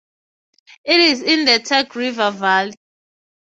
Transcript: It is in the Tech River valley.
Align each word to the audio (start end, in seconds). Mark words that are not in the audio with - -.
It 0.83 0.99
is 0.99 1.21
in 1.21 1.45
the 1.45 1.59
Tech 1.59 1.93
River 1.93 2.31
valley. 2.31 2.73